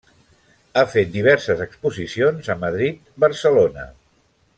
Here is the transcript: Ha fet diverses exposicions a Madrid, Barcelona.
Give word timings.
Ha 0.79 0.83
fet 0.93 1.11
diverses 1.15 1.61
exposicions 1.65 2.49
a 2.55 2.57
Madrid, 2.65 3.05
Barcelona. 3.25 3.85